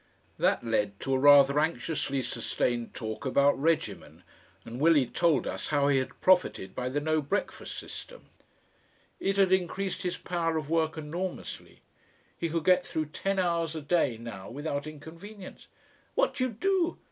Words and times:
That 0.39 0.63
led 0.65 0.99
to 1.01 1.13
a 1.13 1.19
rather 1.19 1.59
anxiously 1.59 2.23
sustained 2.23 2.95
talk 2.95 3.23
about 3.23 3.55
regimen, 3.61 4.23
and 4.65 4.79
Willie 4.79 5.05
told 5.05 5.45
us 5.45 5.67
how 5.67 5.89
he 5.89 5.99
had 5.99 6.19
profited 6.21 6.73
by 6.73 6.89
the 6.89 6.99
no 6.99 7.21
breakfast 7.21 7.77
system. 7.77 8.25
It 9.19 9.37
had 9.37 9.51
increased 9.51 10.01
his 10.01 10.17
power 10.17 10.57
of 10.57 10.71
work 10.71 10.97
enormously. 10.97 11.81
He 12.35 12.49
could 12.49 12.65
get 12.65 12.83
through 12.83 13.09
ten 13.09 13.37
hours 13.37 13.75
a 13.75 13.81
day 13.83 14.17
now 14.17 14.49
without 14.49 14.87
inconvenience. 14.87 15.67
"What 16.15 16.33
do 16.33 16.45
you 16.45 16.49
do?" 16.49 16.97